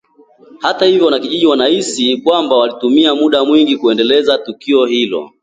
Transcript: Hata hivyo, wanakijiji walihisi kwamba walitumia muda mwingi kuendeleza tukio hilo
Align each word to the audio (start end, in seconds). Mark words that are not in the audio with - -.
Hata 0.59 0.85
hivyo, 0.85 1.05
wanakijiji 1.05 1.45
walihisi 1.45 2.17
kwamba 2.17 2.57
walitumia 2.57 3.15
muda 3.15 3.45
mwingi 3.45 3.77
kuendeleza 3.77 4.37
tukio 4.37 4.85
hilo 4.85 5.31